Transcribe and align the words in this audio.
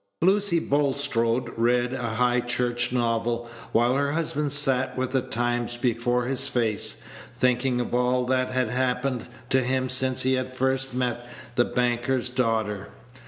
Lucy 0.23 0.57
Bulstrode 0.57 1.51
read 1.57 1.93
a 1.93 2.15
High 2.15 2.39
Church 2.39 2.91
novel, 2.91 3.47
while 3.71 3.95
her 3.95 4.13
husband 4.13 4.51
sat 4.51 4.97
with 4.97 5.11
the 5.11 5.21
Times 5.21 5.77
before 5.77 6.25
his 6.25 6.49
face, 6.49 7.03
thinking 7.37 7.79
of 7.79 7.93
all 7.93 8.25
that 8.25 8.49
had 8.49 8.69
happened 8.69 9.27
to 9.51 9.61
him 9.61 9.89
since 9.89 10.23
he 10.23 10.33
had 10.33 10.51
first 10.51 10.95
met 10.95 11.27
the 11.53 11.65
banker's 11.65 12.29
daughter. 12.29 12.89